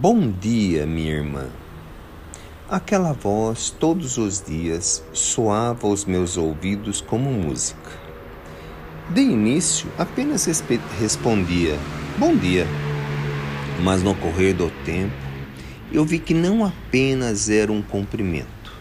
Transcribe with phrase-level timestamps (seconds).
[0.00, 1.48] Bom dia, minha irmã.
[2.70, 7.90] Aquela voz todos os dias soava aos meus ouvidos como música.
[9.10, 10.46] De início, apenas
[11.00, 11.76] respondia
[12.16, 12.64] bom dia,
[13.82, 15.16] mas no correr do tempo
[15.90, 18.72] eu vi que não apenas era um cumprimento,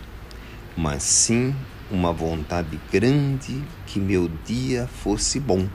[0.78, 1.56] mas sim
[1.90, 5.68] uma vontade grande que meu dia fosse bom.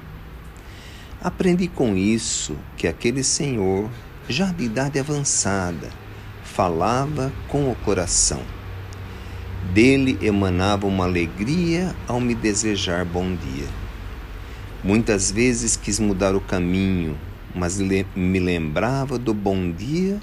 [1.20, 3.90] Aprendi com isso que aquele senhor,
[4.32, 5.90] já de idade avançada,
[6.42, 8.42] falava com o coração.
[9.72, 13.68] Dele emanava uma alegria ao me desejar bom dia.
[14.82, 17.16] Muitas vezes quis mudar o caminho,
[17.54, 20.18] mas me lembrava do bom dia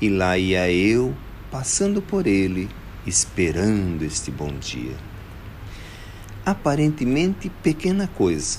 [0.00, 1.14] e lá ia eu,
[1.50, 2.68] passando por ele,
[3.06, 4.94] esperando este bom dia.
[6.44, 8.58] Aparentemente pequena coisa,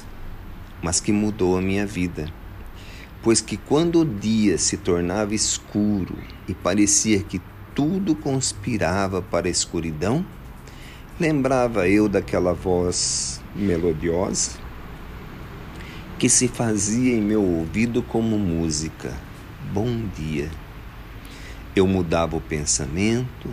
[0.82, 2.34] mas que mudou a minha vida.
[3.22, 6.18] Pois que quando o dia se tornava escuro
[6.48, 7.42] e parecia que
[7.76, 10.26] tudo conspirava para a escuridão,
[11.20, 14.68] lembrava eu daquela voz melodiosa
[16.18, 19.14] que se fazia em meu ouvido como música.
[19.72, 20.50] Bom dia.
[21.76, 23.50] Eu mudava o pensamento,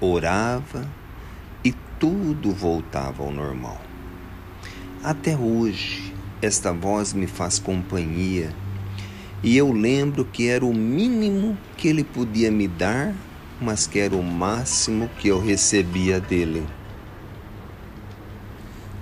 [0.00, 0.88] orava
[1.64, 3.80] e tudo voltava ao normal.
[5.02, 8.54] Até hoje, esta voz me faz companhia
[9.42, 13.14] e eu lembro que era o mínimo que ele podia me dar,
[13.60, 16.66] mas que era o máximo que eu recebia dele.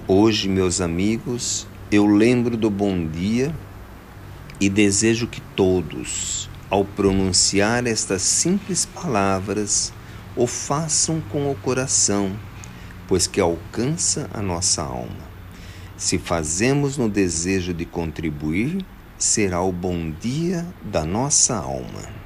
[0.07, 3.55] Hoje, meus amigos, eu lembro do bom dia
[4.61, 9.93] e desejo que todos, ao pronunciar estas simples palavras,
[10.37, 12.37] o façam com o coração,
[13.09, 15.27] pois que alcança a nossa alma.
[15.97, 18.85] Se fazemos no desejo de contribuir,
[19.19, 22.26] será o bom dia da nossa alma.